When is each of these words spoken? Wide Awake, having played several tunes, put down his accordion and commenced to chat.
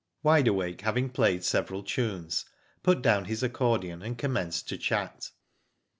Wide 0.23 0.47
Awake, 0.47 0.81
having 0.81 1.11
played 1.11 1.43
several 1.43 1.83
tunes, 1.83 2.45
put 2.81 3.03
down 3.03 3.25
his 3.25 3.43
accordion 3.43 4.01
and 4.01 4.17
commenced 4.17 4.67
to 4.69 4.77
chat. 4.79 5.29